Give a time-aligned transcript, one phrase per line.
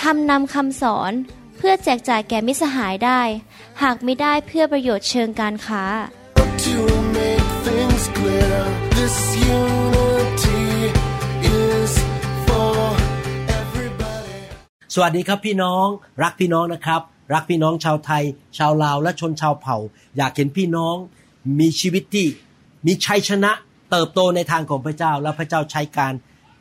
[0.00, 1.12] ทำนำคำสอน
[1.56, 3.20] เพื่อแจกจ่ายแก่มิสหายได้
[3.82, 5.84] หากไม่ได้เพื่อประโยชน์เชิงการค้า
[6.66, 6.78] To
[7.18, 8.58] make things clear,
[8.98, 9.16] this
[9.58, 10.64] unity
[11.62, 11.92] is
[12.46, 12.76] for
[13.60, 14.38] everybody.
[14.94, 15.86] สวัสดีครับพี่น้อง
[16.22, 17.00] รักพี่น้องนะครับ
[17.34, 18.24] รักพี่น้องชาวไทย
[18.58, 19.76] ชาวลาวและชนชาวเผ่า
[20.16, 20.96] อยากเห็นพี่น้อง
[21.60, 22.26] มีชีวิตที่
[22.86, 23.52] มีชัยชนะ
[23.90, 26.12] เติบโตในทางของพระเจ้าและพระเจ้าใช้การ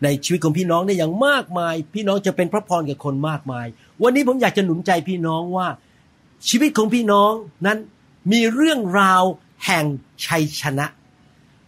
[0.03, 3.67] ในชีวิตของพี่น้องได้อย่างมากมาย พี่น้องจะเป็นพระพรแก่คนมากมาย
[4.03, 5.67] วันนี้ผมอยากจะหนุนใจพี่น้องว่า
[6.47, 7.31] ชีวิตของพี่น้อง
[7.65, 7.77] นั้น
[8.31, 9.23] มีเรื่องราว
[9.65, 9.85] แห่ง
[10.25, 10.85] ชัยชนะ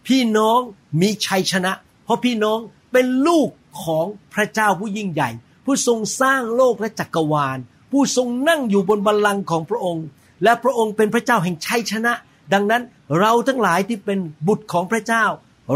[0.06, 0.58] พี่น้อง
[1.00, 1.72] มีชัยชนะ
[2.04, 2.58] เพราะพี่น้อง
[2.92, 3.48] เป็นลูก
[3.82, 5.30] ของพระเจ้าผู้ยิ่งใหญ่
[5.64, 7.58] ผู้ทรงสร้างโลกและจักรวาล
[7.92, 10.06] ผู้ทรงนั่งอยู่บนบัลลังก์ของพระองค์
[10.42, 12.12] และพระองค์เป็นพระเจ้าแห่งชัยชนะ
[12.52, 12.82] ดังนั้น
[13.20, 15.24] เราทั้งหลายที่เป็นบุตรของพระเจ้า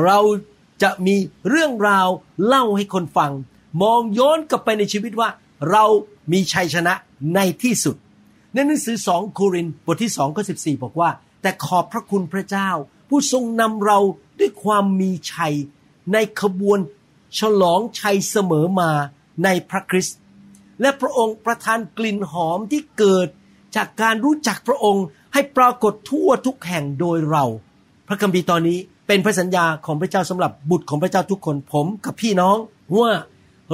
[0.04, 0.18] เรา
[0.82, 1.16] จะมี
[1.48, 2.08] เรื่องราว
[2.46, 3.32] เล่าให้คนฟัง
[3.82, 5.28] มองย้อนกลับไปในชีวิตว่า
[5.70, 5.84] เรา
[6.32, 6.94] มีชัยชนะ
[7.34, 7.96] ในที่สุด
[8.52, 11.10] ในหนังสือสองโครินบทที่สองข้อสิบอกว่า
[11.42, 12.70] แต่ขอบพระคุณพระเจ้า
[13.08, 13.98] ผู้ทรงนำเรา
[14.38, 15.54] ด้วยความมีชัย
[16.12, 16.78] ในขบวน
[17.38, 18.90] ฉลองชัยเสมอมา
[19.44, 20.18] ในพระคริสต์
[20.80, 23.28] และพระองค์ประทานกลิ่นหอมที่เกิด
[23.76, 27.44] จากการรู้จักพระองค์ให้ปรากฏทั่วทุกแห่งโดยเรา
[28.08, 28.78] พระคัมภีร์ตอนนี้
[29.14, 32.56] เป็นพระสัญญาของพระเจ้าสำหรับบุตรของพระเจ้าทุกคนผมกับพี่น้อง
[32.98, 33.10] ว่า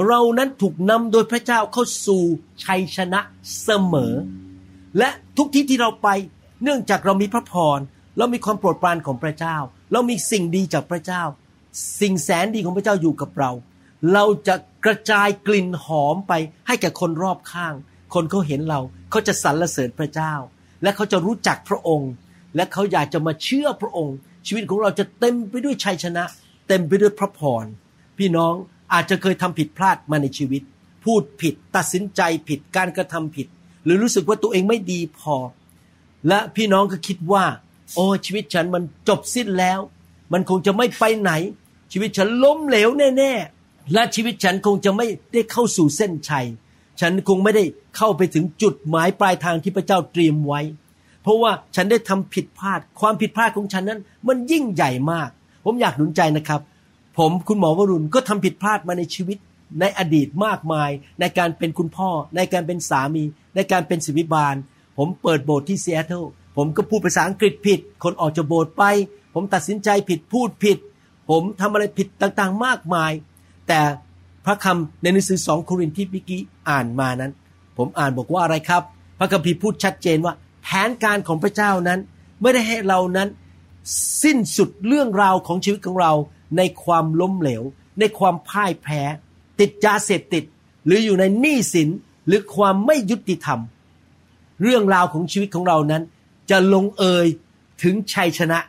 [0.07, 2.21] เรานั้นถูกนำโดยพระเจ้าเข้าสู่
[2.63, 3.19] ชัยชนะ
[3.63, 4.13] เสมอ
[4.97, 6.07] และทุกที่ที่เราไป
[6.63, 7.79] เนื่องจากเรามีพระพร
[8.17, 9.57] เรามีความโปรดปรานของพระเจ้า
[9.91, 11.23] เรามีสิ่งดีจากพระเจ้า
[11.99, 13.51] สิ่งแสนดีของพระเจ้าอยู่กับเรา
[14.13, 14.55] เราจะ
[14.85, 16.33] กระจายกลิ่นหอมไป
[16.67, 17.73] ให้แก่คนรอบข้าง
[18.13, 20.33] คนเขาเห็นเราเขาจะสรรเสริญพระเจ้า
[20.83, 22.11] และเขาจะรู้จักพระองค์
[22.55, 24.15] และเขาอยากจะมาเชื่อพระองค์
[24.47, 26.23] ชีวิตของเราจะเต็มไปด้วยชัยชนะ
[26.67, 27.65] เต็มไปด้วยพระพร
[28.17, 28.53] พี่น้อง
[28.93, 30.61] อาจจะเคยทำผิดพลาดมาในชีวิต
[31.03, 33.47] พูดผิด ตัดสินใจผิดการกระทำผิด
[33.83, 35.35] หรือรู้สึกว่าตัวเองไม่ดีพอ
[36.27, 37.43] และพี่น้องก็คิดว่า
[37.95, 39.79] โอ้ชีวิตฉันมันจบสิ้นแล้ว
[40.33, 41.31] มันคงจะไม่ไปไหน
[41.91, 46.47] ชีวิตฉันล้มเหลวแน่ๆและชีวิตฉันคงจะไม่ได้เข้าสู่เส้นชัย
[47.01, 47.63] ฉันคงไม่ได้
[47.97, 50.61] เข้าไปถึงจุดหมายปลายทางที่พระเจ้าเตรียมไว้
[51.29, 55.29] ราะว่าฉันได้ทำผิดพลาด ความผิดพลาดของฉันนั้น มันยิ่งใหญ่มาก
[55.65, 56.61] ผมอยากหนุนใจนะครับ
[57.17, 59.37] ผมคุณหมอวรุณก็ทำผิดพลาดมาในชีวิต
[59.79, 60.89] ในอดีตมากมาย
[61.19, 63.23] ในการเป็นคุณพ่อ ในการเป็นสามี
[63.55, 64.55] ในการเป็นศิวิบาล
[64.97, 66.23] ผมเปิดโบสถ์ที่ซีแอตเทิล
[66.57, 68.83] ผมก็พูดภาษาอังกฤษผิด คนออกจากโบสถ์ไป
[69.33, 70.77] ผมตัดสินใจผิดพูดผิด
[71.29, 73.11] ผมทำอะไรผิดต่างๆ มากมาย
[73.67, 73.79] แต่
[74.45, 77.31] พระคำในหนังสือสองโครินธ์ที่พิกี้อ่านมานั้น
[77.77, 78.83] ผมอ่านบอกว่าอะไรครับ
[79.19, 80.33] พระคัมภีร์พูดชัดเจนว่า
[80.69, 81.99] ผนการของพระเจ้านั้น
[82.41, 83.29] ไม่ได้ให้เรานั้น
[84.23, 86.13] สิ้นสุดเรื่องราวของชีวิตของเรา
[86.57, 87.63] ในความล้มเหลว
[87.99, 89.01] ในความพ่ายแพ้
[89.59, 90.43] ติดยาเสพติด
[90.85, 91.89] หรืออยู่ในหนี้สิน
[92.27, 93.59] หรือความไม่ยุติธรรม
[94.63, 96.03] เรื่องราวของชีวิตของเรานั้น
[96.49, 97.27] จะลงเอย
[97.83, 98.59] ถึงชัยชนะ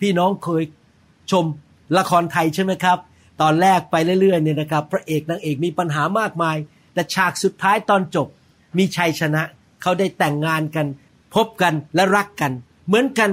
[0.00, 0.62] พี่น้องเคย
[1.30, 1.44] ชม
[1.98, 2.98] ละครไทยใช่ไหมครับ
[3.40, 6.56] ตอนแรกไปเรื่อยๆเนี่ยนะครับ พระเอกนางเอกมีปัญหามากมาย
[6.94, 8.28] แต่ฉากสุดท้ายตอนจบ
[8.78, 9.42] มีชัยชนะ
[9.82, 10.86] เขาได้แต่งงานกัน
[11.34, 12.52] พบกันและรักกัน
[12.86, 13.30] เหมือนกัน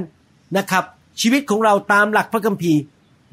[0.58, 0.84] นะครับ
[1.22, 2.82] ชีวิตของเราตามหลักพระคัมภีร์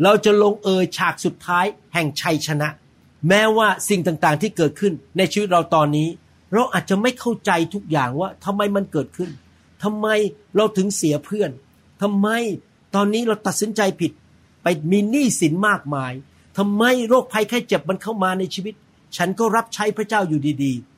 [0.02, 1.64] เราจะลงเอยฉากสุดท้าย
[1.94, 2.68] แห่งชัยชนะ
[3.28, 6.08] แม้ว่าสิ่งต่างๆที่เกิดขึ้นในชีวิตเราตอนนี้
[6.52, 9.30] เราอาจจะไม่เข้าใจทุกอย่างว่าทำไมมันเกิดขึ้น
[9.82, 10.06] ทำไม
[10.56, 11.50] เราถึงเสียเพื่อน
[12.02, 12.28] ทำไม
[12.94, 14.12] ตอนนี้เราตัดสินใจผิด
[14.62, 16.12] ไปมีหนี้สินมากมาย
[16.58, 18.74] ทำไมโรคภัยแค่เจ็บมันเข้ามาในชีวิต
[19.16, 20.93] ฉันก็รับใช้พระเจ้าอยู่ดีๆ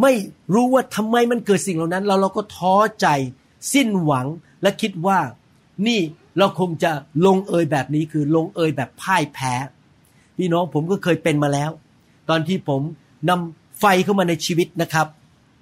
[0.00, 0.12] ไม่
[0.54, 3.06] รู้ว่าทำไมมันเกิดสิ่งเหล่านั้น เราเราก็ท้อใจ
[3.72, 4.26] สิ้นหวัง
[4.62, 5.18] และคิดว่า
[5.86, 6.00] นี่
[6.38, 6.90] เราคงจะ
[7.26, 9.54] ลงเอยแบบนี้คือลงเอยแบบพ่ายแพ้
[10.36, 11.70] พี่น้องผมก็เคยเป็นมาแล้ว
[12.28, 12.82] ตอนที่ผม
[13.30, 15.06] นำไฟเข้ามาในชีวิตนะครับ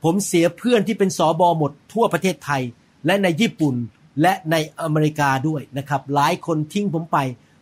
[0.05, 2.63] ผมเสียเพื่อนที่เป็นสอบอหมดทั่วประเทศไทย
[3.07, 3.75] และในญี่ปุ่น
[4.23, 7.19] และในอเมริกาด้วยนะครับ หลายคนทิ้งผมไป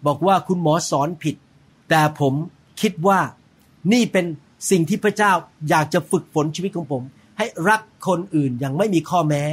[0.06, 1.36] บอกว่าคุณหมอสอนผิด
[1.90, 2.34] แต่ผม
[2.80, 3.20] คิดว่า
[3.92, 4.26] นี่เป็น
[4.70, 5.32] สิ่งที่พระเจ้า
[5.68, 7.02] อยากจะฝึกฝนชีวิตของผม
[7.38, 9.44] ให้รักคนอื่นอย่างไม่มีข้อแม้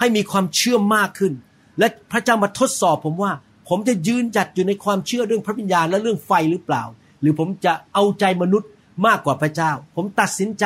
[0.00, 1.32] ให้มีความเชื่อมากขึ้น
[1.78, 3.32] และพระเจ้ามาทดสอบผมว่า
[3.68, 6.82] ผมจะยืนจัดอยู่ในความเชื่อเรื่องพระวิญญาณและเรื่องไฟหรือเปล่า
[7.20, 8.68] หรือผมจะเอาใจมนุษย์
[9.06, 10.64] มากกว่าพระเจ้า ผมตัดสินใจ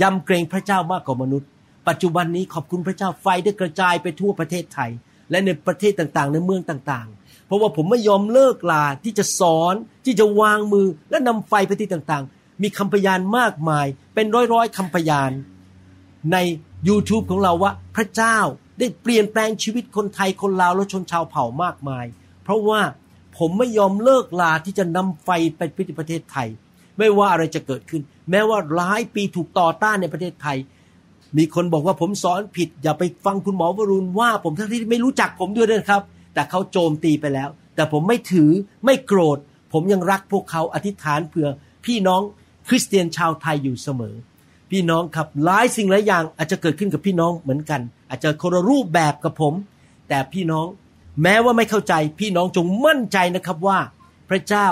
[0.00, 1.48] ยำเกรงพระเจ้ามากกว่ามนุษย์
[1.88, 4.90] ปัจจุบันนี้ขอบคุณพระเจ้าไฟได้กระจายไปทั่วประเทศไทย
[5.30, 9.74] และในประเทศต่างๆ ในเมืองต่างๆ เพราะว่าผมไม่ยอมเลิกลาที่จะสอน
[10.04, 15.30] ที่จะวางมือและนำไฟไปที่ต่างๆ มีคำพยานมากมาย เป็นร้อยๆคำพยาน
[16.32, 16.36] ใน
[16.88, 18.38] YouTube ของเราว่าพระเจ้า
[18.78, 22.04] ได้เปลี่ยนแปลงชีวิตคนไทยคนลาวและชนชาวเผ่ามากมาย
[22.44, 22.80] เพราะว่า
[23.38, 26.48] ผมไม่ยอมเลิกลาที่จะนำไฟไปพิธีประเทศไทย
[26.98, 30.58] ไม่ว่าอะไรจะเกิดขึ้น แม้ว่าหลายปีถูกต่อต้านในประเทศไทย
[31.38, 36.02] มีคนบอกว่าผมสอนผิด อย่าไปฟังคุณหมอวรุณว่า ผมทั้งที่ไม่รู้จักผมด้วยนะครับ
[36.34, 38.50] แต่เขาโจมตีไปแล้ว แต่ผมไม่ถือ
[38.84, 39.38] ไม่โกรธ
[39.72, 41.48] ผมยังรักพวกเขาอธิษฐานเผื่อ
[41.84, 42.22] พี่น้อง
[42.70, 44.14] คริสเตียนชาวไทยอยู่เสมอ
[44.70, 47.80] พี่น้องครับหลายสิ่งหลายอย่างอาจจะเกิดขึ้นกับพี่น้องเหมือนกัน
[48.10, 49.54] อาจจะคนละรูปแบบกับผม
[50.08, 50.66] แต่พี่น้อง
[51.22, 53.78] แม้ว่าไม่เข้าใจพี่น้องจงมั่นใจนะครับว่า
[54.30, 54.66] พระเจ้า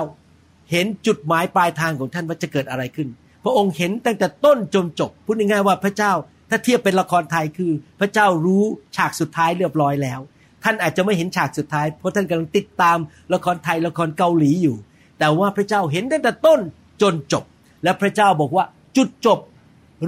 [0.70, 3.08] เห็นจุดหมายปลายทางของท่านว่าจะเกิดอะไรขึ้น
[3.44, 6.12] พระองค์เห็นตั้งแต่ต้นจนจบพูดง่ายๆว่าพระเจ้า
[6.50, 8.64] ถ้าเทียบเป็นละครไทยคือ พระเจ้ารู้
[8.96, 10.20] ฉากสุดท้ายเรียบร้อยแล้ว
[10.64, 12.98] ท่านอาจจะไม่เห็นฉากสุดท้าย เพราะท่านกำลังติดตาม
[13.34, 14.76] ละครไทยละครเกาหลีอยู่
[15.18, 16.60] แต่ว่าพระเจ้าเห็นตั้งแต่ต้น
[17.02, 17.44] จนจบ
[17.82, 18.64] และพระเจ้าบอกว่า
[18.96, 19.38] จุดจบ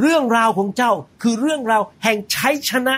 [0.00, 2.96] เรื่องราวของเจ้าคือเรื่องราวแห่งชัยชนะ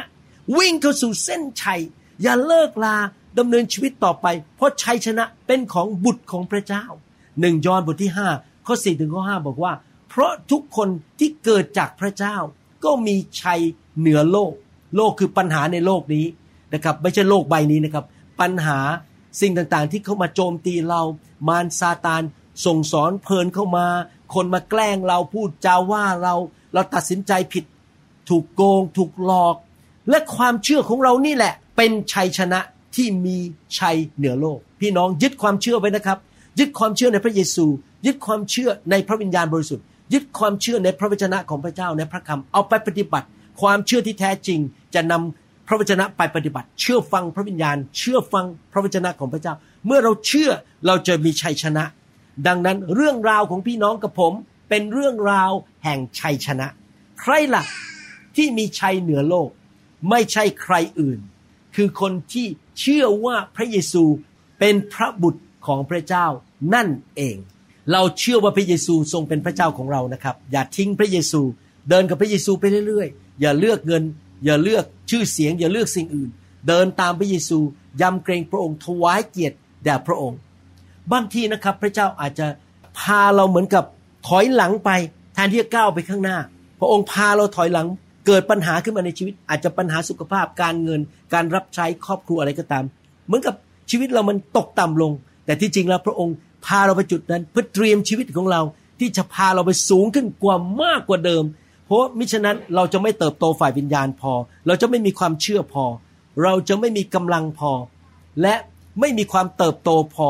[0.58, 1.80] วิ่งเข้าสู่เส้นชัย
[2.22, 2.96] อย่าเลิกลา
[3.38, 4.26] ดำเนินชีวิตต่อไป
[4.56, 6.84] เพราะชัยชนะเป็นของบุตรของพระเจ้า
[7.40, 9.72] หนึ่งยอห์นบทที่5ข้อ4ถึงข้อ5บอกว่า
[10.08, 12.36] เพราะทุกคนที่เกิดจากพระเจ้า
[12.84, 13.60] ก็มีชัย
[13.98, 14.52] เหนือโลก
[14.96, 16.26] โลกคือปัญหาในโลกนี้
[16.74, 18.04] นะครับ ไม่ใช่โลกใบนี้นะครับ
[18.40, 18.78] ปัญหา
[19.40, 21.02] สิ่งต่างๆ ที่เข้ามาโจมตีเรา
[21.48, 22.22] มารซาตาน
[22.66, 23.86] ส่งสอนเพลินเข้ามา
[24.34, 26.34] คนมาแกล้งเราพูดจาว่าเรา
[26.74, 27.64] เราตัดสินใจผิด
[28.28, 29.56] ถูกโกง ถูกหลอก
[30.10, 32.60] และความเชื่อของเรานี่แหละ เป็นชัยชนะ
[32.96, 33.36] ที่มี
[33.78, 36.18] ชัยเหนือโลก พี่น้องยึดความเชื่อไว้นะครับ
[36.58, 37.66] ยึดความเชื่อในพระเยซู
[38.06, 43.26] ยึดความเชื่อในพระวิญญาณบริสุทธิ์ ยึดความเชื่อในพระวจนะของพระเจ้าในพระคำเอาไปปฏิบัติ
[43.60, 44.60] ความเชื่อที่แท้จริง
[44.94, 49.54] จะนำพระวจนะไปปฏิบัติ เชื่อฟังพระวิญญาณ เชื่อฟังพระวจนะของพระเจ้า
[49.86, 50.50] เมื่อเราเชื่อ
[50.86, 51.84] เราจะมีชัยชนะ
[52.46, 54.32] ดังนั้นเรื่องราวของพี่น้องกับผม
[54.68, 55.52] เป็นเรื่องราว
[55.84, 56.66] แห่งชัยชนะ
[57.20, 57.64] ใครล่ะ
[58.36, 59.48] ที่มีชัยเหนือโลก
[60.10, 61.18] ไม่ใช่ใครอื่น
[61.74, 62.46] คือคนที่
[62.80, 64.04] เชื่อว่าพระเยซู
[64.58, 66.26] เป็นพระบุตรของพระเจ้า
[66.74, 67.36] นั่นเอง
[67.92, 71.40] เราเชื่อว่าพระเยซูทรงเป็นพระเจ้าของเรานะครับ อย่าทิ้งพระเยซู
[71.88, 74.02] เดินกับพระเยซูไปเรื่อยๆ อย่าเลือกเงิน
[74.44, 76.30] อย่าเลือกชื่อเสียง อย่าเลือกสิ่งอื่น
[76.68, 77.58] เดินตามพระเยซู
[78.00, 80.38] ยำเกรงพระองค์ถวายเกียรติแด่พระองค์
[81.12, 82.46] บางทีนะครับ พระเจ้าอาจจะ
[82.98, 83.84] พาเราเหมือนกับ
[84.28, 84.90] ถอยหลังไป
[85.34, 86.36] แทนที่จะก้าวไปข้างหน้า
[86.80, 87.86] พระองค์พาเราถอยหลัง
[88.26, 91.00] เกิดปัญหาขึ้นมาในชีวิต อาจจะปัญหาสุขภาพการเงิน
[91.34, 92.84] การรับใช้ครอบครัวอะไรก็ตาม
[93.26, 93.54] เหมือนกับ
[93.90, 95.12] ชีวิตเรามันตกต่ำลง
[95.44, 98.60] แต่ที่จริงแล้วพระองค์พาเราไปจุดนั้น เพื่อเตรียมชีวิตของเรา
[99.00, 101.44] ที่จะพาเราไปสูงขึ้นกว่ามากกว่าเดิม
[101.86, 104.32] เพราะมิฉะนั้นเราจะไม่เติบโตฝ่ายวิญญาณพอ
[104.66, 105.84] เราจะไม่มีความเชื่อพอ
[106.42, 107.72] เราจะไม่มีกำลังพอ
[108.42, 108.54] และ
[109.00, 110.28] ไม่มีความเติบโตพอ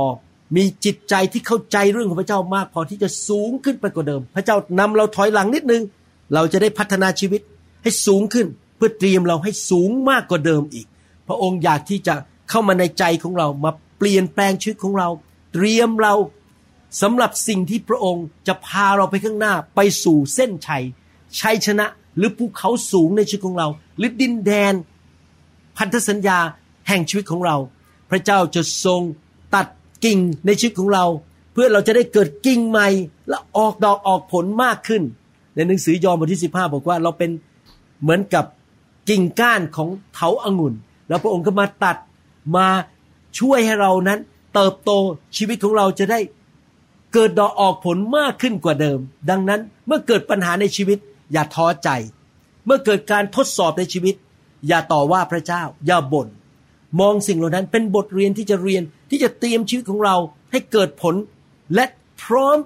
[0.57, 5.83] มีจิตใจที่เข้าใจเรื่องของพระเจ้ามากพอที่จะสูงขึ้นไปกว่าเดิม พระเจ้านำเราถอยหลังนิดนึง
[6.35, 7.41] เราจะได้พัฒนาชีวิต
[7.83, 8.47] ให้สูงขึ้น
[8.77, 10.87] เพื่อเตรียมเราให้สูงมากกว่าเดิมอีก
[11.29, 12.15] พระองค์อยากที่จะ
[12.51, 15.09] เข้ามาในใจของเรามาเปลี่ยนแปลงชีวิตของเรา
[15.53, 16.15] เตรียมเรา
[17.03, 20.85] สำหรับสิ่งที่พระองค์จะพาเราไปข้างหน้าไปสู่เส้นชัย
[21.41, 21.87] ชัยชนะ
[22.17, 24.75] หรือภูเขาสูงในชีวิตของเรา หรือดินแดน
[25.77, 26.39] พันธสัญญา
[26.89, 27.57] แห่งชีวิตของเรา
[28.11, 29.03] พระเจ้าจะทรง
[29.55, 29.67] ตัด
[30.05, 31.05] กิ่งในชีวิตของเรา
[31.53, 32.89] เพื่อเราจะได้เกิดกิ่งใหม่
[33.29, 35.03] และออกดอกออกผลมากขึ้น
[35.55, 37.31] ในหนังสือยอห์นบทที่ 15 บอกว่าเราเป็น
[38.03, 38.45] เหมือนกับ
[39.09, 40.75] กิ่งก้านของเถาอางุ่น
[41.09, 41.97] แล้วพระองค์ก็มาตัด
[42.57, 42.69] มา
[43.39, 44.19] ช่วยให้เรานั้น
[44.55, 44.91] เติบโต
[45.37, 46.19] ชีวิตของเราจะได้
[47.13, 48.99] เกิดดอกออกผลมากขึ้นกว่าเดิม
[49.31, 50.99] ดังนั้นเมื่อเกิดปัญหาในชีวิต
[51.33, 51.89] อย่าท้อใจ
[52.67, 54.15] เมื่อเกิดการทดสอบในชีวิต
[54.69, 56.29] อย่าต่อว่าพระเจ้า อย่าบน่น
[57.01, 58.83] มองสิ่งเหล่านั้นเป็นบทเรียนที่จะเรียน
[59.15, 60.17] ที่จะเตรียมชีวิตของเรา
[60.53, 61.15] ให้เกิดผล
[61.75, 61.85] และ
[62.23, 62.57] พร้อม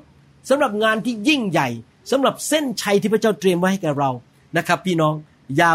[0.48, 1.68] สำหรับงานที่ยิ่งใหญ่
[2.10, 4.10] สำหรับเส้นชัยที่พระเจ้าเตรียมไว้ให้แก่เรา
[4.56, 5.14] นะครับ พี่น้อง
[5.56, 5.72] อย่า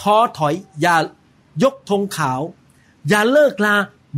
[0.00, 0.96] ท้อถอย อย่า
[1.62, 2.40] ยกธงขาว
[3.08, 3.76] อย่าเลิกลา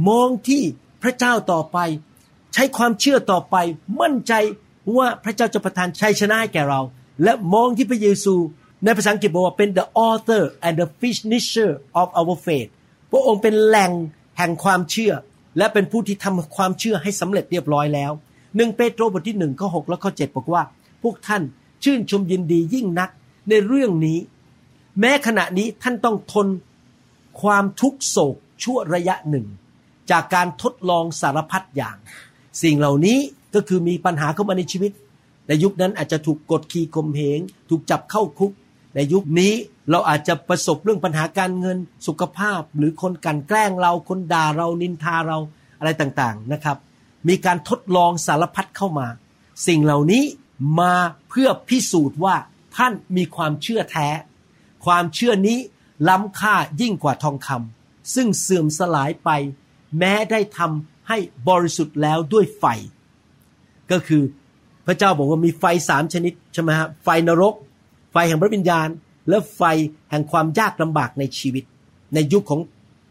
[0.08, 0.62] มองที่
[1.02, 1.78] พระเจ้าต่อไป
[2.54, 3.56] ใช้ความเชื่อต่อไป
[4.00, 4.32] มั่นใจ
[4.96, 6.80] ว่าพระเจ้าจะประทานชัยชนะให้แก่เรา
[7.22, 8.34] และมองที่พระเยซู
[8.84, 11.70] ในภาษาอังกฤษบอกว่าเป็น the author and the finisher
[12.00, 12.70] of our faith
[13.10, 13.92] พระองค์เป็นแหล่ง
[14.38, 15.12] แห่งความเชื่อ
[15.58, 18.12] และเป็นผู้ที่ทำความเชื่อให้สำเร็จเรียบร้อยแล้ว
[18.56, 20.62] หนึ่งเปโตรบทที่หนึ่งข้อหและข้อเบอกว่า
[21.02, 21.42] พวกท่าน
[21.84, 23.10] ชื่นชมยินดียิ่งนัก
[23.48, 24.18] ในเรื่องนี้
[25.00, 26.48] แม้ขณะนี้ท่านต้องทน
[27.42, 29.46] ความทุกโศกชั่วระยะหนึ่ง
[30.10, 31.96] จากการทดลองสารพัดอย่าง
[32.62, 33.18] สิ่งเหล่านี้
[33.54, 34.92] ก็คือมีปัญหาเข้ามาในชีวิต
[35.48, 38.52] ในยุคนั้นอาจจะถูกกดขี่ข่มเหง ถูกจับเข้าคุก
[38.94, 39.52] ในยุคนี้
[39.90, 45.38] เราอาจจะประสบเรื่องปัญหาการเงินสุขภาพ หรือคนกลันแกล้งเราคนด่าเรานินทาเรา
[45.78, 46.76] อะไรต่างๆนะครับ
[47.28, 49.06] มีการทดลองสารพัดเข้ามา
[49.66, 50.24] สิ่งเหล่านี้
[50.80, 50.94] มา
[51.28, 52.34] เพื่อพิสูจน์ว่า
[52.76, 54.08] ท่านมีความเชื่อแท้
[54.84, 55.58] ความเชื่อนี้
[56.08, 59.30] ล้ำค่ายิ่งกว่าทองคำซึ่งเสื่อมสลายไป
[59.98, 61.18] แม้ได้ทำให้
[61.48, 62.64] บริสุทธิ์แล้วด้วยไฟ
[63.90, 64.22] ก็คือ
[64.86, 67.54] พระเจ้าบอกว่ามีไฟสามชนิดใช่ไหมฮะไฟนรก
[68.12, 68.88] ไฟแห่งพระวิญญาณ
[69.28, 69.62] และไฟ
[70.10, 71.64] แห่งความยากลำบากในชีวิต
[72.14, 72.60] ในยุคของ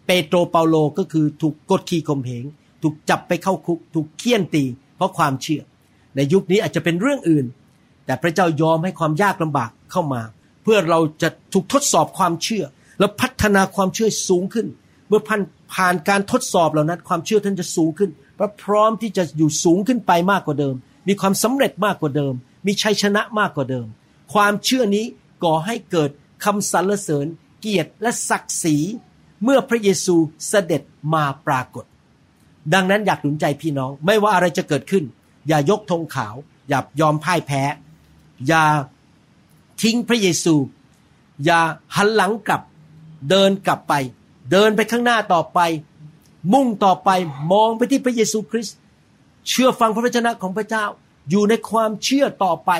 [0.05, 2.45] เปโตรเปาโลก็คือถูกกดขี่ข่มเหง
[2.81, 4.63] ถูกจับไปเข้าคุก ถูกเคี่ยนตี
[4.95, 5.61] เพราะความเชื่อ
[6.15, 7.45] ในยุคนี้อาจจะเป็นเรื่องอื่น
[8.05, 10.21] แต่พระเจ้ายอมให้ความยากลำบากเข้ามา
[10.63, 12.63] เพื่อเราจะถูกทดสอบความเชื่อ
[12.99, 14.67] และพัฒนาความเชื่อสูงขึ้น
[15.07, 15.41] เมื่อผ่าน
[15.73, 20.75] ผ่านการทดสอบเหล่านั้น ความเชื่อท่านจะสูงขึ้นและพร้อมที่จะอยู่สูงขึ้นไปมากกว่าเดิม
[21.07, 22.33] มีความสำเร็จมากกว่าเดิม
[22.67, 23.87] มีชัยชนะมากกว่าเดิม
[24.31, 25.05] ความเชื่อนี้
[25.43, 26.09] ก่อให้เกิด
[26.43, 27.27] คำสรรเสริญ
[27.61, 28.77] เกียรติและศักดิ์ศรี
[29.43, 30.15] เมื่อพระเยซู
[30.47, 30.81] เสด็จ
[31.13, 31.85] มาปรากฏ
[32.73, 35.03] ดังนั้นอยากหนุนใจพี่น้อง ไม่ว่าอะไรจะเกิดขึ้น
[35.47, 36.35] อย่ายกธงขาว
[36.69, 37.63] อย่ายอมพ่ายแพ้
[38.47, 38.63] อย่า
[39.81, 40.55] ทิ้งพระเยซู
[41.45, 41.59] อย่า
[41.95, 42.61] หันหลังกลับ
[43.29, 43.93] เดินกลับไป
[44.51, 45.59] เดินไปข้างหน้าต่อไป
[46.53, 47.09] มุ่งต่อไป
[47.51, 48.75] มองไปที่พระเยซูคริสต์
[49.49, 50.85] เชื่อฟังพระวจนะของพระเจ้า
[51.29, 52.71] อยู่ในความเชื่อต่อไป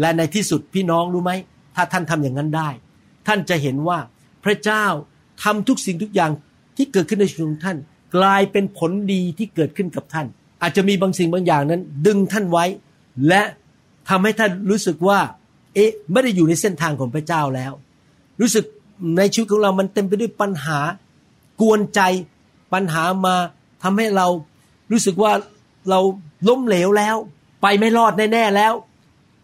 [0.00, 1.32] และในที่สุดพี่น้องรู้ไหม
[1.74, 2.68] ถ้าท่านทำอย่างนั้นได้
[3.26, 3.98] ท่านจะเห็นว่า
[4.44, 4.84] พระเจ้า
[5.42, 6.30] ทำทุกสิ่งทุกอย่าง
[6.76, 7.78] ที่เกิดขึ้นในชีวิตของท่าน
[8.16, 10.26] กลายเป็นผลดีที่เกิดขึ้นกับท่าน
[10.62, 12.64] อาจจะมีบางสิ่งบางอย่างนั้น ดึงท่านไว้
[13.28, 13.42] และ
[14.08, 15.18] ทำให้ท่านรู้สึกว่า
[15.74, 17.72] เอ๊ะไม่ได้อยู่ในเส้นทางของพระเจ้าแล้ว
[18.40, 18.64] รู้สึก
[19.18, 20.78] ในชีวิตของเรามันเต็มไปด้วยปัญหา
[21.60, 22.00] กวนใจ
[22.72, 23.36] ปัญหามา
[23.82, 24.26] ทำให้เรา
[24.90, 25.32] รู้สึกว่า
[25.90, 26.00] เรา
[26.48, 27.16] ล้มเหลวแล้ว
[27.62, 28.72] ไปไม่รอดแน่ๆแล้ว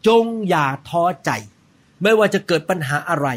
[0.07, 1.30] จงอย่าท้อใจ
[2.02, 3.28] ไม่ว่าจะเกิดปัญหาอะไร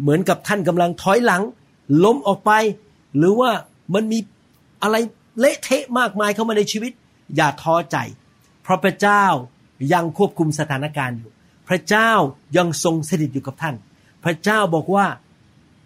[0.00, 1.42] เหมือนกับท่านกำลังถอยหลัง
[2.04, 2.52] ล้มออกไป
[3.16, 3.50] หรือว่า
[3.94, 4.18] มันมี
[4.82, 4.96] อะไร
[5.38, 6.92] เละเทะมากมายเข้ามาในชีวิต
[7.36, 7.96] อย่าท้อใจ
[8.62, 9.24] เพราะพระเจ้า
[9.92, 11.30] ยังควบคุมสถานการณ์อยู่
[11.68, 12.10] พระเจ้า
[12.56, 13.74] ยังทรงสถิตอยู่กับท่าน
[14.24, 15.06] พระเจ้าบอกว่า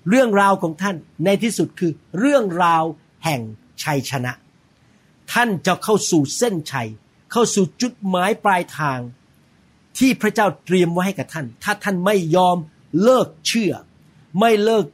[0.09, 2.85] เรื่องราวของท่านในที่สุดคือเรื่องราว
[3.25, 3.41] แห่ง
[3.83, 4.33] ชัยชนะ
[5.33, 6.89] ท่านจะเข้าสู่เส้นชัย
[7.33, 8.99] เข้าสู่จุดหมายปลายทาง
[9.99, 12.57] ที่พระเจ้าเตรียมไว้ให้กับท่าน ถ้าท่านไม่ยอม
[13.03, 13.73] เลิกเชื่อ
[14.41, 14.85] ไม่เลิก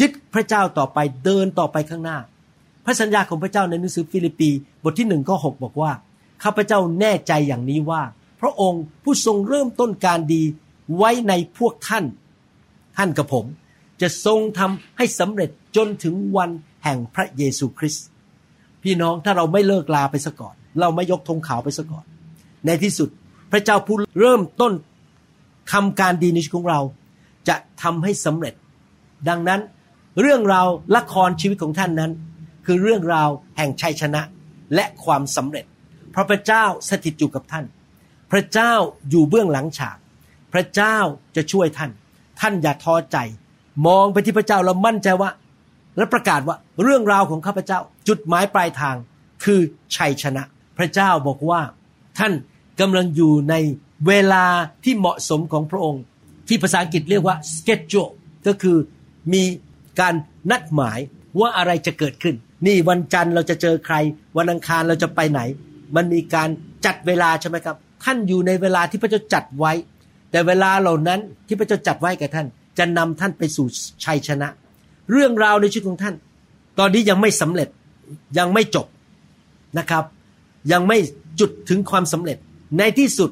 [0.00, 2.18] ยึดพระเจ้าต่อไปเดินต่อไปข้างหน้า
[2.84, 4.50] พระสัญญาของพระเจ้าในหนังสือฟิลิปปี
[4.82, 5.92] บทที่หนึ่งข้อหบอกว่า
[6.42, 8.02] ข้าพเจ้าแน่ใจอย่างนี้ว่า
[8.40, 10.42] พระองค์ผู้ทรงเริ่มต้นการดี
[10.96, 12.04] ไว้ในพวกท่าน
[12.96, 13.44] ท่านกับผม
[14.00, 16.50] จะทรงทำให้สำเร็จจนถึงวัน
[16.84, 18.06] แห่งพระเยซูคริสต์
[18.82, 22.04] พี่น้องถ้าเราไม่เลิกลาไปซะก่อน เราไม่ยกธงขาวไปซะก่อน
[22.66, 23.08] ในที่สุด
[23.54, 24.72] ระเจ้าผู้เริ่มต้น
[25.72, 26.80] ทำการดีในชีวิตของเรา
[27.48, 28.54] จะทำให้สำเร็จ
[29.28, 29.60] ดังนั้น
[30.20, 32.12] เรื่องราวละครชีวิตของท่านนั้น
[32.66, 34.22] คือเรื่องราวแห่งชัยชนะ
[34.74, 35.64] และความสำเร็จ
[36.10, 37.64] เพราะพระเจ้าสถิตอยู่กับท่าน
[38.32, 38.72] พระเจ้า
[39.10, 39.96] อยู่เบื้องหลังฉาก
[40.52, 40.96] พระเจ้า
[41.36, 41.90] จะช่วยท่าน
[42.40, 43.16] ท่านอย่าท้อใจ
[43.86, 45.30] มองไปที่พระเจ้าแล้วมั่นใจว่า
[45.96, 48.96] และประกาศว่าเรื่องราวของข้าพเจ้า จุดหมายปลายทาง
[49.44, 49.60] คือ
[49.96, 50.42] ชัยชนะ
[50.78, 51.60] พระเจ้าบอกว่า
[52.18, 52.32] ท่าน
[52.80, 53.54] กำลังอยู่ใน
[54.06, 54.44] เวลา
[54.84, 56.02] ที่เหมาะสมของพระองค์
[56.48, 58.12] ที่ภาษาอังกฤษเรียกว่า schedule
[58.46, 58.76] ก็คือ
[59.32, 59.42] มี
[60.00, 60.14] การ
[60.50, 60.98] นัดหมาย
[61.40, 62.34] ว่าอะไรจะเกิดขึ้น
[62.66, 63.94] นี่วันจันทร์เราจะเจอใคร
[64.36, 65.40] วันอังคารเราจะไปไหน
[65.96, 66.48] มันมีการ
[66.86, 69.72] จัดเวลาใช่ไหมครับ ท่านอยู่ในเวลาที่พระเจ้าจัดไว้
[70.30, 72.46] แต่เวลาเหล่านั้นที่พระเจ้าจัดไว้กับท่าน
[72.78, 73.66] จะนำท่านไปสู่
[74.04, 74.48] ชัยชนะ
[75.12, 76.14] เรื่องราวในชีวิตของท่าน
[76.78, 77.68] ตอนนี้ยังไม่สำเร็จ
[78.38, 78.86] ยังไม่จบ
[79.78, 80.04] นะครับ
[80.72, 80.98] ยังไม่
[81.40, 82.38] จุดถึงความสำเร็จ
[82.78, 83.30] ในที่สุด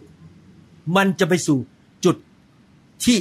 [0.96, 1.58] มันจะไปสู่
[2.04, 2.16] จุด
[3.04, 3.18] ที่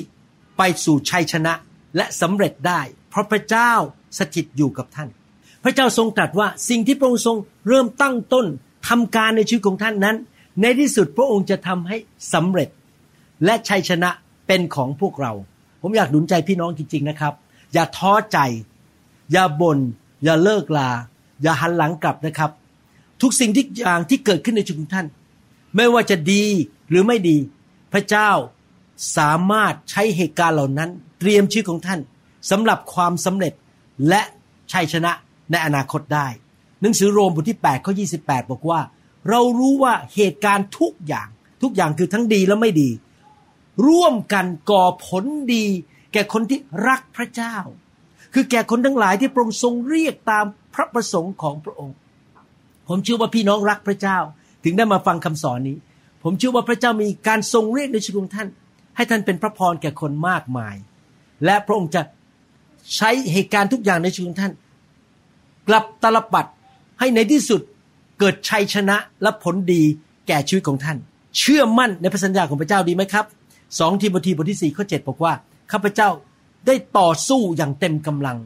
[0.58, 1.54] ไปสู่ชัยชนะ
[1.96, 3.72] และสำเร็จได้ เพราะพระเจ้า
[4.18, 5.10] สถิตอยู่กับท่าน
[5.64, 7.38] พระเจ้าทรงตรัสว่าสิ่งที่พระองค์ทรง
[7.68, 8.46] เริ่มตั้งต้น
[8.88, 10.18] ทำการในชีวิตของท่านนั้น
[10.62, 11.98] ในที่สุดพระองค์จะทำให้
[12.34, 12.70] สำเร็จ
[13.46, 14.10] และชัยชนะ
[14.48, 15.34] เป็นของพวกเรา
[15.82, 17.34] ผมอยากหนุนใจพี่น้องจริงๆนะครับ
[17.74, 18.40] อย่าท้อใจ
[19.32, 19.80] อย่าบน่น
[20.24, 20.90] อย่าเลิกลา
[21.42, 22.52] อย่าหันหลังกลับนะครับ
[23.22, 25.08] ทุกสิ่งที่อย่างที่เกิดขึ้นในชีวิตของท่าน
[25.76, 26.46] ไม่ว่าจะดี
[26.90, 27.38] หรือไม่ดี
[27.94, 28.30] พระเจ้า
[29.18, 32.00] สามารถใช้เหตุการณ์เหล่านั้น เตรียมชีวิตของท่าน
[32.52, 33.54] สำหรับความสำเร็จ
[34.10, 34.22] และ
[34.72, 35.12] ชัยชนะ
[35.52, 36.28] ในอนาคตได้
[36.82, 38.82] หนังสือโรมบทที่8ข้อ28 บอกว่า
[39.30, 41.28] เรารู้ว่าเหตุการณ์ทุกอย่าง
[41.62, 42.90] ทุกอย่างคือทั้งดีและไม่ดี
[43.88, 45.24] ร่วมกันก่อผล
[45.54, 45.66] ดี
[46.14, 47.56] แก่คนที่รักพระเจ้า
[48.34, 51.96] คือแก่คนทั้งหลายที่พระองค์ทรงเรียกตามพระประสงค์ของพระองค์
[52.88, 54.18] ผมเชื่อว่าพี่น้องรักพระเจ้า
[54.64, 55.78] ถึงได้มาฟังคำสอนนี้
[56.24, 58.48] ผมเชื่อว่าพระเจ้ามีการทรงเรียกในชีวิตของท่าน
[58.96, 60.76] ให้ท่านเป็นพระพรแก่คนมากมาย
[61.46, 62.02] และพระองค์จะ
[62.96, 64.54] ใช้เหตุการณ์ทุกอย่างในชีวิตของท่าน
[65.68, 66.46] กลับตลปัด
[67.00, 67.62] ให้ในที่สุด
[68.20, 69.82] เกิดชัยชนะและผลดี
[70.28, 70.98] แก่ชีวิตของท่าน
[71.38, 73.26] เชื่อมั่นในพระสัญญาของพระเจ้าดีไหมครับ
[73.80, 75.34] สองทีโมธีบทที่สี่ข้อเจ็ดบอกว่า
[75.72, 76.10] ข้าพเจ้า
[76.68, 78.38] ได้ต่อสู้อย่างเต็มกำลัง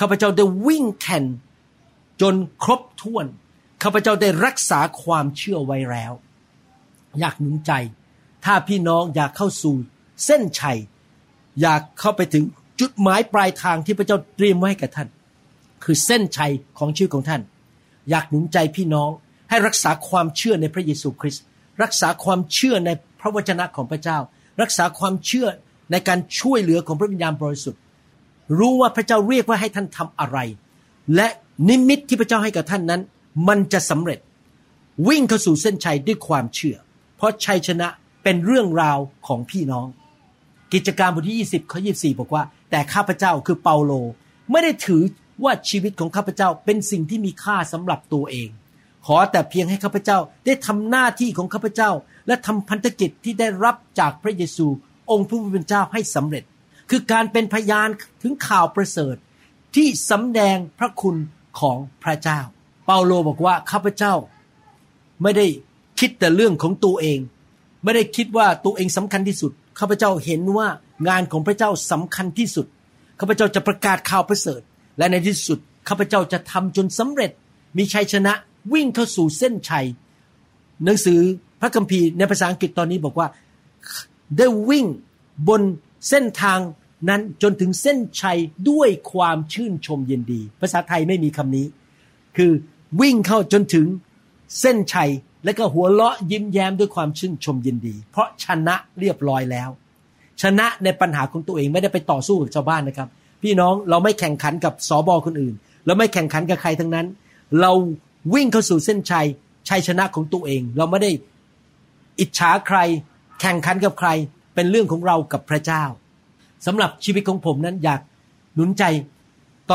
[0.00, 1.24] ข้าพเจ้าได้วิ่งแข่ง
[2.20, 3.26] จนครบถ้วน
[3.82, 6.12] ข้าพเจ้าได้รักษาความเชื่อไว้แล้ว
[7.20, 7.72] อยากหนุนใจ
[8.44, 9.74] ถ้าพี่น้องอยากเข้าสู่
[10.24, 10.78] เส้นชัย
[11.60, 12.44] อยากเข้าไปถึง
[12.80, 15.08] จุดหมายปลายทางที่พระเจ้าเตรียมไว้ให้กับท่าน
[15.84, 17.42] คือเส้นชัยของชีวิตของท่าน
[18.10, 19.10] อยากหนุนใจพี่น้อง
[19.50, 21.42] ให้รักษาความเชื่อในพระเยซูคริสต์
[21.82, 24.18] รักษาความเชื่อในพระวจนะของพระเจ้า
[24.62, 25.46] รักษาความเชื่อ
[25.90, 27.80] ในการช่วยเหลือของพระวิญญาณบริสุทธิ์
[28.58, 30.38] รู้ว่าพระเจ้าเรียกว่าให้ท่านทำอะไร
[31.14, 31.28] และ
[31.68, 33.00] นิมิตที่พระเจ้าให้กับท่านนั้น
[33.48, 34.20] มันจะสำเร็จ
[35.08, 36.76] วิ่งเข้าสู่เส้นชัยด้วยความเชื่อ
[37.16, 37.88] เพราะชัยชนะ
[38.22, 39.86] เป็นเรื่องราวของพี่น้อง
[40.72, 43.92] กิจการบทที่ 20ข้อ24 บอกว่า แต่ข้าพเจ้าคือเปาโล
[44.50, 45.02] ไม่ได้ถือ
[45.44, 48.48] ว่าชีวิตของข้าพเจ้าเป็นสิ่งที่มีค่าสำหรับตัวเอง
[49.06, 51.90] ขอแต่เพียงให้ข้าพเจ้าได้ทำหน้าที่ของข้าพเจ้า
[52.26, 54.66] และทำพันธกิจที่ได้รับจากพระเยซู
[55.10, 56.44] องค์พระผู้เป็นเจ้าให้สำเร็จ
[56.90, 57.88] คือการเป็นพยาน
[58.22, 59.16] ถึงข่าวประเสริฐ
[59.76, 61.16] ที่สำแดงพระคุณ
[61.60, 64.14] ของพระเจ้าาโลบอกว่าข้าพเจ้า
[65.22, 65.46] ไม่ได้
[66.00, 67.18] คิดแต่เรื่องของตัวเอง
[67.84, 70.68] ไม่ได้คิดว่าตัวเองสำคัญที่สุดข้าพเจ้าเห็นว่า
[71.08, 72.66] งานของพระเจ้าสำคัญที่สุด
[73.20, 74.60] ข้าพเจ้าจะประกาศข่าวประเสริฐ
[74.98, 75.58] และในที่สุด
[75.88, 77.30] ข้าพเจ้าจะทำจนสำเร็จ
[77.76, 78.32] มีชัยชนะ
[78.72, 79.86] วิ่งเข้าสู่เส้นชัย
[80.84, 81.20] หนังสือ
[81.60, 83.28] พระคัมภีร์ในภาษาอังกฤษตอนนี้บอกว่า
[84.38, 84.86] ได้วิ่ง
[85.48, 85.62] บน
[86.08, 86.60] เส้นทาง
[87.08, 88.38] นั้นจนถึงเส้นชัย
[88.70, 91.66] ด้วยความชื่นชมยินดี ภาษาไทยไม่มีคำนี้
[92.36, 92.52] คือ
[93.00, 93.86] วิ่งเข้าจนถึง
[94.60, 95.10] เส้นชัย
[95.44, 99.68] และก็หัวเราะยิ้มแย้มด้วยความชื่นชมยินดี เพราะชนะเรียบร้อยแล้ว
[100.42, 103.08] ชนะในปัญหาของตัวเองไม่ได้ไปต่อสู้กับชาวบ้านนะครับ
[103.42, 105.54] พี่น้องเราไม่แข่งขันกับสอบอคนอื่น
[105.86, 107.06] เราไม่แข่งขันกับใครทั้งนั้น
[107.60, 107.72] เรา
[108.34, 109.26] วิ่งเข้าสู่เส้นชัย
[109.68, 111.10] ชัยชนะของตัวเอง เราไม่ได้
[112.20, 112.78] อิจฉาใคร
[113.40, 114.08] แข่งขันกับใคร
[114.54, 115.84] เป็นเรื่องของเรากับพระเจ้า
[116.66, 118.00] สำหรับชีวิตของผมนั้นอยาก
[118.54, 118.84] หนุนใจ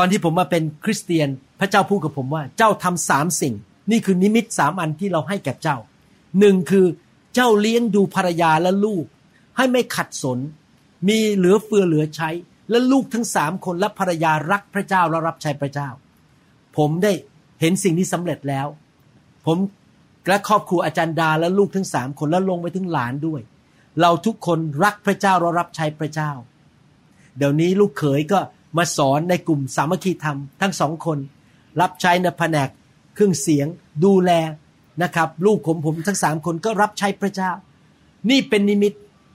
[0.02, 1.28] อนที่ผมมาเป็นคริสเตียน
[1.60, 3.54] พระเจ้าพูดกับผมว่า เจ้าทำสามสิ่ง
[3.90, 5.76] นี่คือนิมิตสามอันที่เราให้แก่เจ้า
[6.40, 6.86] หนึ่งคือ
[7.34, 9.04] เจ้าเลี้ยงดูภรรยาและลูก
[9.56, 10.38] ให้ไม่ขัดสน
[11.08, 12.30] มีเหลือเฟือเหลือใช้
[12.70, 15.88] และลูกทั้งสามคนและภรรยารักพระเจ้าและรับใช้พระเจ้า
[16.76, 17.12] ผมได้
[17.60, 18.66] เห็นสิ่งนี้สำเร็จแล้ว
[19.46, 19.58] ผม
[20.28, 23.40] และครอบครัวอาจารย์ดาและลูกทั้งสามคนและลงไปถึงหลานด้วย
[24.00, 26.30] เราทุกคนรักพระเจ้าเรารับใช้พระเจ้า
[27.36, 28.40] เดี๋ยวนี้ลูกเขยก็
[28.78, 31.18] มาสอนในกลุ่มสามัคคีธรรมทั้งสองคน
[31.80, 32.68] รับใช้ในแผนก
[33.14, 33.66] เครื่องเสียง
[34.04, 34.30] ดูแล
[35.02, 37.50] นะครับลูกผมผมทั้งสามคนก็รับใช้พระเจ้า
[38.30, 38.92] นี่เป็นนิมิต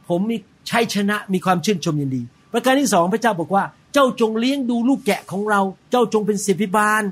[0.10, 0.38] ผมมี
[0.70, 7.04] ชัยชนะมีความชื่นชมยินดี ประการที่สองพระเจ้าบอกว่า เจ้าจงเลี้ยงดูลูกแกะของเรา เจ้าจงเป็นศิบิบาล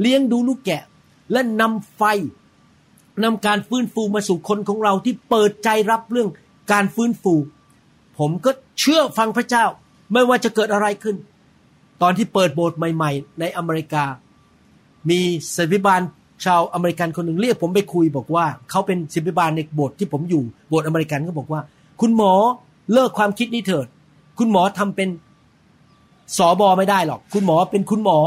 [0.00, 0.82] เลี้ยงดูลูกแกะ
[1.32, 2.02] และนำไฟ
[3.24, 6.28] นำการฟื้นฟูมาสู่คนของเราที่เปิดใจรับเรื่อง
[6.72, 7.34] การฟื้นฟู
[8.18, 9.64] ผมก็เชื่อฟังพระเจ้า
[10.12, 11.16] ไม่ว่าจะเกิดอะไรขึ้น
[12.04, 14.04] ตอนที่เปิดโบสถ์ใหม่ ๆ ในอเมริกา
[15.10, 15.20] มี
[15.56, 16.00] ศิบิบาล
[16.44, 21.60] ชาวอเมริกันคนหนึ่งเรียกผมไปคุยบอกว่าเขาเป็นศิบิบาลในโบสถ์ที่ผมอยู่โบสถ์อเมริกันก็บอกว่า
[22.00, 22.32] คุณหมอ
[22.92, 23.86] เลิกความคิดนี้เถิด
[24.38, 25.08] คุณหมอทำเป็น
[26.36, 28.18] สอบอไม่ได้หรอก คุณหมอเป็นคุณหมอ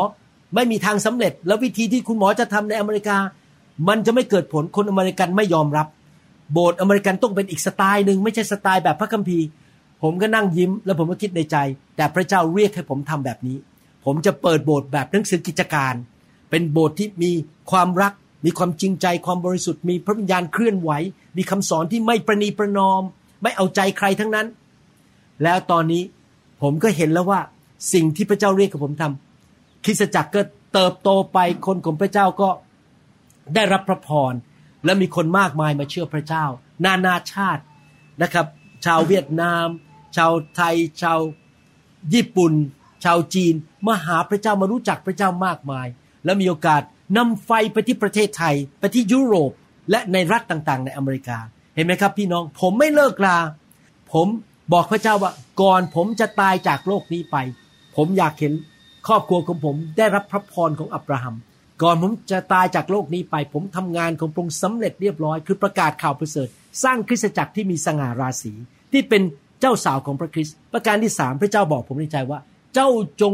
[0.55, 3.17] ไม่มีทางสำเร็จ แล้ววิธีที่คุณหมอจะทำในอเมริกา
[3.87, 5.87] มันจะไม่เกิดผลคนอเมริกันไม่ยอมรับ
[6.53, 9.45] โบสถ์อเมริกันต้องเป็นอีกสไตล์หนึ่งไม่ใช่สไตล์แบบพระคัมภีร์
[10.03, 11.57] ผมก็นั่งยิ้ม แล้วผมก็คิดในใจ
[11.95, 13.57] แต่พระเจ้าเรียกให้ผมทำแบบนี้
[14.05, 15.93] ผมจะเปิดโบสถ์แบบหนังสือกิจการ
[16.49, 17.31] เป็นโบสถ์ที่มี
[17.71, 18.13] ความรัก
[18.45, 20.91] มีความจริงใจ ความบริสุทธิ์ มีพระวิญญาณเคลื่อนไหว
[21.37, 23.01] มีคำสอนที่ไม่ประนีประนอม
[23.41, 24.47] ไม่เอาใจใครทั้งนั้น
[25.43, 26.03] แล้วตอนนี้
[26.61, 27.39] ผมก็เห็นแล้วว่า
[27.93, 30.41] สิ่งที่พระเจ้าเรียกกับผมทำคริสจักรก็
[30.73, 32.49] เติบโตไป คนของพระเจ้าก็
[33.55, 34.33] ได้รับพระพร
[34.85, 36.45] และมีคนมากมายมาเชื่อพระเจ้า
[36.85, 37.63] นานาชาติ
[38.21, 38.45] นะครับ
[38.85, 39.67] ชาวเวียดนาม
[40.15, 41.19] ชาวไทย ชาว
[42.13, 42.53] ญี่ปุ่น
[43.03, 43.53] ชาวจีน
[43.87, 45.87] มาหาพระเจ้ามารู้จักพระเจ้ามากมาย
[46.25, 46.81] และมีโอกาส
[47.17, 49.51] นำไฟไปที่ประเทศไทย ไปที่ยุโรป
[49.91, 51.37] และในรัฐต่างๆ ในอเมริกา
[51.75, 53.37] เห็นไหมครับพี่น้อง ผมไม่เลิกลา
[54.13, 54.27] ผม
[54.73, 57.37] บอกพระเจ้าว่าก่อนผมจะตายจากโลกนี้ไป
[57.95, 58.53] ผมอยากเห็น
[59.07, 61.35] ครอบครัวของผมได้รับพระพรของอับราฮัม
[61.81, 66.47] ก่อนผมจะตายจากโลกนี้ไป ผมทำงานของพระองค์สำเร็จเรียบร้อย คือประกาศข่าวประเสริฐ
[66.83, 68.53] สร้างคริสตจักรที่มีสง่าราศี
[68.91, 69.21] ที่เป็น
[69.61, 72.39] เจ้าสาวของพระคริสต์ประการที่สามพระเจ้าบอกผมในใจว่า
[72.73, 72.89] เจ้า
[73.21, 73.33] จง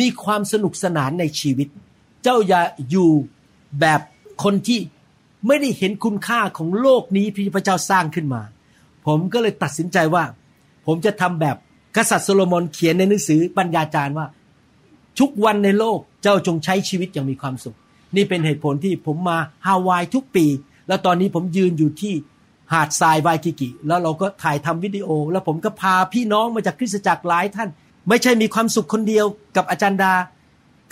[0.00, 1.68] มีความสนุกสนานในชีวิต
[2.22, 3.10] เจ้าอย่าอยู่
[3.80, 4.00] แบบ
[4.44, 4.80] คนที่
[5.46, 8.42] ไม่ได้เห็นคุณค่าของโลกนี้ที่พระเจ้าสร้างขึ้นมา
[9.06, 10.24] ผมก็เลยตัดสินใจว่า
[10.86, 11.56] ผมจะทำแบบ
[11.96, 14.26] กษัตริย์โซโลมอนเขียนในหนังสือปัญญาจารย์ว่า
[15.18, 17.76] ทุกวันในโลกเจ้าจงใช้ชีวิตอย่างมีความสุข
[18.16, 20.46] นี่เป็นเหตุผลที่ผมมาฮาวายทุกปี
[20.88, 22.14] แล้วตอนนี้ผมยืนอยู่ที่
[22.72, 27.68] หาดทรายไวกิกิ แล้วเราก็ถ่ายทำวิดีโอ แล้วผมก็พาพี่น้องมาจากคริสตจักรหลายท่าน
[28.08, 30.14] ไม่ใช่มีความสุขคนเดียวกับอาจารย์ดา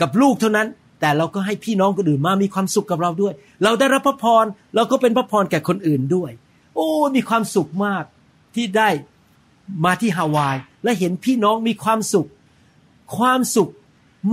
[0.01, 0.69] กับลูกเท่านั้น
[1.01, 6.31] แต่เราก็ให้พี่น้องคนอื่นมามีความสุขกับเราด้วย เราได้รับพระพรเราก็เป็นพระพรแก่คนอื่นด้วย
[6.77, 8.05] โอ้ มีความสุขมาก
[8.55, 8.89] ที่ได้
[9.85, 12.29] มาที่ฮาวาย และเห็นพี่น้องมีความสุข
[13.17, 13.71] ความสุข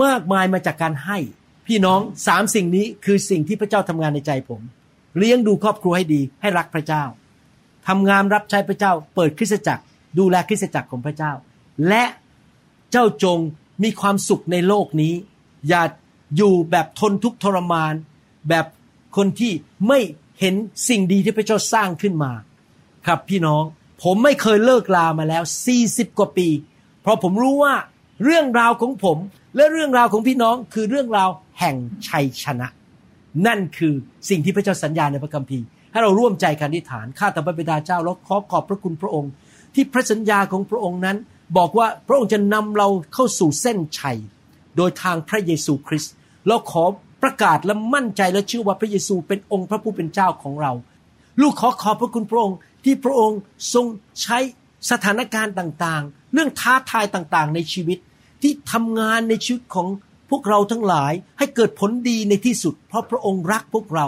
[0.04, 1.18] มากมายมาจากการให้
[1.68, 4.62] พี่น้องสามสิ่งนี้คือสิ่งที่พระเจ้าทำงานในใจผม
[5.18, 7.04] เลี้ยงดูครอบครัวให้ดีให้รักพระเจ้า
[7.88, 9.84] ทำงานรับใช้พระเจ้า เปิดคริสตจักร
[10.20, 11.32] ดูแลคริสตจักรของพระเจ้า
[11.88, 12.04] และ
[12.92, 13.40] เจ้าจง
[13.84, 15.14] มีความสุขในโลกนี้
[15.70, 15.84] อย่า
[16.38, 17.94] อยู่แบบทนทุกข์ทรมาน
[18.50, 18.66] แบบ
[19.18, 19.52] คนที่
[19.88, 20.00] ไม่
[20.40, 20.56] เห็น
[20.88, 22.32] สิ่งดีที่พระเจ้าสร้างขึ้นมา
[23.06, 23.64] ครับพี่น้อง
[24.04, 25.44] ผมไม่เคยเลิกลามาแล้ว
[25.82, 26.48] 40 กว่าปี
[27.02, 27.74] เพราะผมรู้ว่า
[28.24, 29.18] เรื่องราวของผม
[29.56, 31.76] และเรื่องราวของพี่น้องคือเรื่องราวแห่ง
[32.08, 32.68] ชัยชนะ
[33.48, 33.94] นั่นคือ
[34.30, 39.32] สิ่งที่พระเจ้าสัญญาในพระคัมภีร์ ให้เราร่วมใจกันอธิษฐานข้าแต่พระบิดาเจ้าแล้วขอขอบพระคุณพระองค์
[39.76, 41.18] ที่พระสัญญาของพระองค์นั้น
[41.58, 44.18] บอกว่าพระองค์จะนำเราเข้าสู่เส้นชัย
[44.78, 46.14] โดยทางพระเยซูคริสต์
[46.48, 46.84] เราขอ
[47.24, 50.72] ประกาศและมั่นใจและเชื่อว่าพระเยซูเป็นองค์พระผู้เป็นเจ้าของเรา
[51.42, 53.40] ลูกขอขอบพระคุณพระองค์ที่พระองค์
[53.74, 53.86] ทรง
[54.22, 54.38] ใช้
[54.92, 57.98] สถานการณ์ต่างๆ เรื่องท้าทายต่างๆ ในชีวิต
[58.42, 59.88] ที่ทำงานในชีวิตของ
[60.30, 64.08] พวกเราทั้งหลายให้เกิดผลดีในที่สุด เพราะพระองค์รักพวกเรา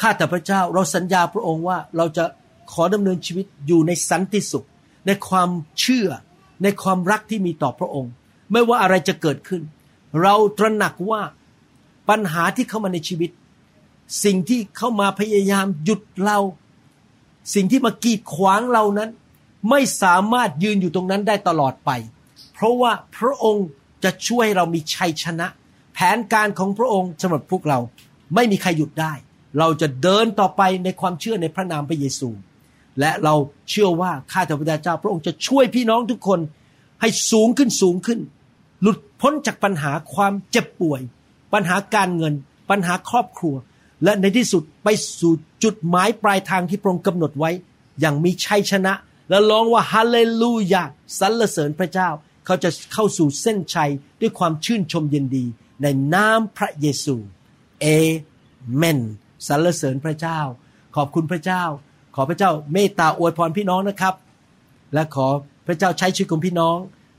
[0.00, 2.24] ข้าแต่พระเจ้าเราสัญญาพระองค์ว่าเราจะ
[2.72, 4.66] ขอดำเนินชีวิตอยู่ในสันติสุข
[5.06, 6.08] ในความเชื่อ
[6.62, 8.12] ในความรักที่มีต่อพระองค์
[8.52, 9.62] ไม่ว่าอะไรจะเกิดขึ้น
[10.22, 11.22] เราตระหนักว่า
[12.08, 13.30] ปัญหาที่เข้ามาในชีวิต
[14.24, 16.38] สิ่งที่เข้ามาพยายามหยุดเรา
[17.54, 19.10] สิ่งที่มากีดขวางเรานั้น
[19.70, 21.90] ไม่สามารถยืนอยู่ตรงนั้นได้ตลอดไป
[22.54, 23.66] เพราะว่าพระองค์
[24.04, 25.46] จะช่วยเรามีชัยชนะ
[25.94, 27.78] แผนการของพระองค์สำหรับพวกเรา
[28.34, 29.12] ไม่มีใครหยุดได้
[29.58, 32.28] เราจะเดินต่อไปในความเชื่อในพระนามพระเยซู
[33.00, 33.34] และเรา
[33.70, 36.40] เชื่อว่าข้าแต่พระเจ้า พระองค์จะช่วยพี่น้องทุกคน
[37.00, 38.20] ให้สูงขึ้นสูงขึ้น
[38.82, 41.00] หลุดพ้นจากปัญหาความเจ็บป่วย
[41.52, 42.34] ปัญหาการเงิน
[42.70, 43.54] ปัญหาครอบครัว
[44.04, 44.88] และในที่สุดไป
[45.20, 45.32] สู่
[45.64, 47.50] จุดหมายปลายทางที่พระองค์กำหนดไว้
[48.00, 48.92] อย่างมีชัยชนะ
[49.28, 50.82] และร้องว่าฮาเลลูยา
[51.18, 52.08] สรรเสริญพระเจ้า
[52.44, 53.90] เขาจะเข้าสู่เส้นชัย
[54.20, 55.44] ด้วยความชื่นชมยินดี
[55.82, 57.16] ในนามพระเยซู
[57.80, 57.86] เอ
[58.76, 59.00] เมน
[59.46, 60.38] สรรเสริญพระเจ้า
[60.96, 61.62] ขอบคุณพระเจ้า
[62.14, 64.14] ขอพระเจ้าเมตตาอวยพรพี่น้องนะครับ
[64.94, 65.26] และขอ
[65.66, 66.76] พระเจ้าใช้ชีวิตของพี่น้อง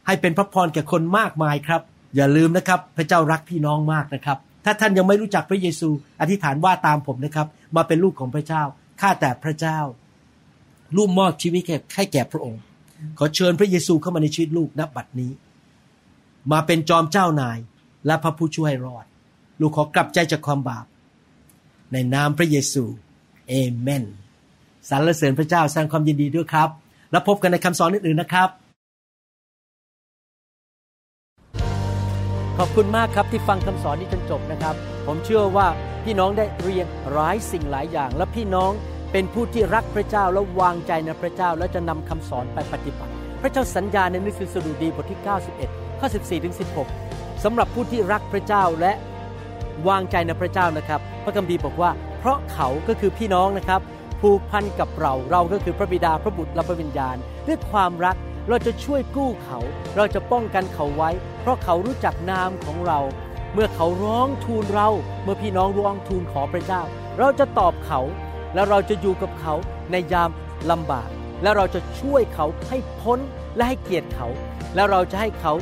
[0.08, 1.82] ให้เป็นพระพรแก่คนมากมายครับ
[2.16, 5.90] อย่าลืมนะครับ พระเจ้ารักพี่น้องมากนะครับ ถ้าท่านยังไม่รู้จักพระเยซู
[6.22, 8.64] อธิษฐานว่าตามผมนะครับ มาเป็นลูกของพระเจ้า
[9.02, 9.80] ข้าแต่พระเจ้า
[10.98, 11.62] ลูกมอบชีวิต
[11.96, 12.62] ให้แก่พระองค์
[13.18, 15.32] ขอเชิญพระเยซูเข้ามาในชีวิตลูกณบัดนี้
[16.52, 17.58] มาเป็นจอมเจ้านาย
[18.06, 19.06] และพระผู้ช่วยรอด
[19.62, 20.86] ลูกขอกลับใจจากความบาป
[21.94, 22.84] ในนามพระเยซู
[23.50, 24.04] เอเมน
[24.90, 26.70] สรรเสริญพระเจ้าแสดงความยินดีด้วยครับ
[27.12, 28.50] แล้วพบกันในคำสอนอื่นๆนะครับ
[32.58, 35.68] ขอบคุณมากครับที่ฟังคำสอนนี้จนจบนะครับ ผมเชื่อว่า
[36.04, 38.72] พี่น้องได้เรียนหลายสิ่งหลายอย่าง และพี่น้อง
[39.12, 45.20] เป็นผู้ที่รักพระเจ้าและวางใจในพระเจ้า และจะนำคำสอนไปปฏิบัติ พระเจ้าสัญญาในหนังสือสดุดีบทที่
[45.60, 46.56] 91 ข้อ 14ถึง
[46.98, 48.92] 16สำหรับผู้ที่รักพระเจ้าและ
[49.88, 53.82] วางใจในพระเจ้านะครับ พระคัมภีร์บอกว่า เพราะเขาก็คือพี่น้องนะครับ
[54.22, 57.16] ผูกพันกับเรา เราก็คือพระบิดาพระบุตรและพระวิญญาณ
[57.48, 58.16] ด้วยความรัก
[58.50, 59.60] เราจะช่วยกู้เขา
[59.96, 61.10] เราจะป้องกันเขาไว้
[61.42, 63.00] เพราะเขารู้จักนามของเรา
[63.54, 64.90] เมื่อเขาร้องทูลเรา
[65.24, 66.82] เมื่อพี่น้องร้องทูลขอพระเจ้า
[67.20, 68.02] เราจะตอบเขา
[68.54, 69.54] และเราจะอยู่กับเขา
[69.92, 70.30] ในยาม
[70.72, 71.10] ลำบาก
[71.44, 73.20] และเราจะช่วยเขาให้พ้น
[73.56, 74.28] และให้เกียรติเขา
[74.76, 75.54] และเราจะให้เขา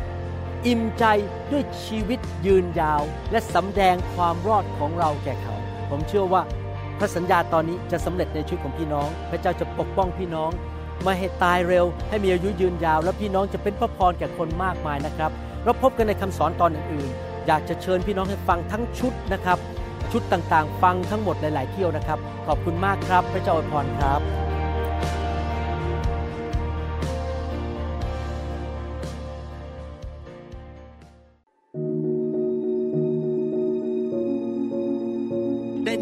[0.68, 1.06] อิ่มใจ
[1.52, 3.02] ด้วยชีวิตยืนยาว
[3.32, 5.56] และสำแดงความรอดของเราแก่เขา
[5.90, 6.42] ผมเชื่อว่า
[7.00, 10.52] พระสัญญาตอนนี้จะสำเร็จในชีวิตของพี่น้อง พระเจ้าจะปกป้องพี่น้อง
[11.04, 15.32] ไม่ให้ตายเร็ว ให้มีอายุยืนยาว และพี่น้องจะเป็นพระพรแก่คนมากมายนะครับ
[15.64, 19.58] เราพบกันในคำสอนตอนอื่นๆ อยากจะเชิญพี่น้องให้ฟังทั้งชุดนะครับ
[20.12, 24.22] ชุดต่างๆ ฟังทั้งหมดหลาย ๆ เที่ยวนะครับ ขอบคุณมากครับ พระเจ้าอวยพรครับ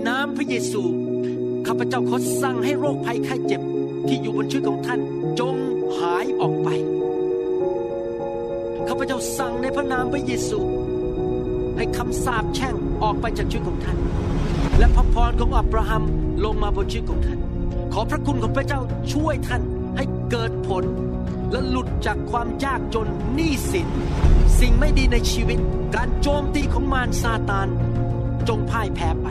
[0.04, 0.82] นน้ำพระเยซู
[1.68, 3.62] ข้าพเจ้าขอสั่งให้โรคภัยไข้เจ็บ
[4.08, 5.00] ที่อยู่บนชีวิตของท่าน
[5.39, 5.56] จง
[5.98, 6.70] หายออกไป
[8.88, 10.60] ข้าพเจ้าสั่งในพระนามพระเยซู
[11.78, 13.98] ให้คำสาปแช่งออกไปจากชีวิตของท่าน
[14.78, 16.04] และพระพรของอับราฮัม
[16.46, 17.39] ลงมาบนชีวิตของท่าน
[17.94, 18.80] ขอพระคุณของพระเจ้า
[19.13, 19.62] ช่วยท่าน
[19.98, 20.84] ให้เกิดผล
[21.52, 23.88] และหลุดจากความยากจนหนี้สิน
[24.60, 25.60] สิ่งไม่ดีในชีวิต
[25.96, 27.68] การโจมตีของมารซาตาน
[28.48, 29.28] จงพ่ายแพ้ไป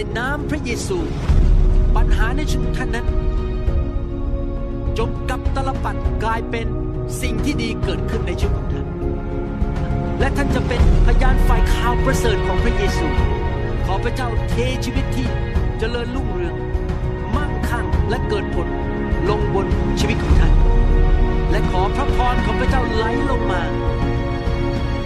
[0.00, 0.98] ในนามพระเยซู
[1.96, 3.06] ปัญหาในชีวิตท่านนั้น
[4.98, 6.66] จงกับตลปัดกลายเป็น
[7.22, 8.86] สิ่งที่ดีเกิดขึ้นในชีวิตของท่าน
[10.20, 13.06] และท่านจะเป็นพยานฝ่ายข่าวประเสริฐของพระเยซู
[13.84, 15.30] ขอพระเจ้าเทชีวิตที่จ
[15.78, 16.54] เจริญรุ่งเรือง
[17.34, 18.68] มั่งคั่งและเกิดผล
[19.28, 19.66] ลงบน
[20.00, 20.52] ชีวิตของท่าน
[21.50, 23.62] และขอพระพรของพระเจ้าไหลลงมา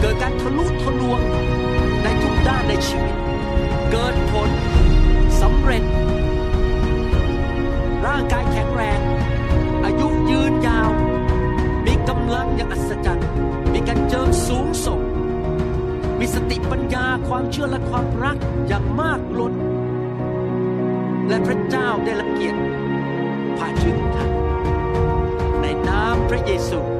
[0.00, 1.20] เกิดการทะลุทะลวง
[2.02, 3.14] ในทุกด้านในชีวิต
[3.94, 4.50] เกิดผล
[5.40, 5.84] สำเร็จ
[8.06, 9.00] ร่างกายแข็งแรง
[9.84, 10.90] อายุยืนยาว
[11.86, 13.28] มีกำลังอย่างอัศจรรย์
[13.72, 15.00] มีการเจิมสูงส่ง
[16.18, 18.36] มีสติปัญญาความเชื่อและความรัก
[18.68, 19.54] อย่างมากล้น
[21.28, 22.60] และพระเจ้าได้ละเกียรติ
[23.58, 24.30] ผ่านชีวิตขอท่าน
[25.60, 26.91] ในนามพระเยซู